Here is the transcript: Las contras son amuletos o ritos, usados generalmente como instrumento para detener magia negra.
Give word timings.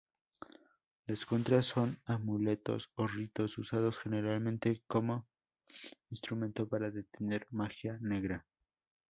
Las 1.05 1.27
contras 1.27 1.67
son 1.67 2.01
amuletos 2.05 2.89
o 2.95 3.05
ritos, 3.05 3.59
usados 3.59 3.99
generalmente 3.99 4.81
como 4.87 5.27
instrumento 6.09 6.67
para 6.67 6.89
detener 6.89 7.45
magia 7.51 7.99
negra. 8.01 8.47